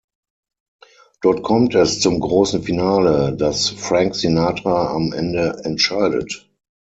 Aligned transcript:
Dort 1.21 1.43
kommt 1.43 1.75
es 1.75 1.99
zum 1.99 2.19
großen 2.21 2.63
Finale, 2.63 3.35
das 3.37 3.69
Frank 3.69 4.15
Sinatra 4.15 4.91
am 4.95 5.13
Ende 5.13 5.61
entscheidet. 5.63 6.49